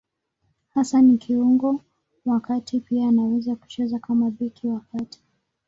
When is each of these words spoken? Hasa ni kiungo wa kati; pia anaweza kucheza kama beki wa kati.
Hasa 0.73 1.01
ni 1.01 1.17
kiungo 1.17 1.81
wa 2.25 2.39
kati; 2.39 2.79
pia 2.79 3.07
anaweza 3.07 3.55
kucheza 3.55 3.99
kama 3.99 4.31
beki 4.31 4.67
wa 4.67 4.79
kati. 4.91 5.19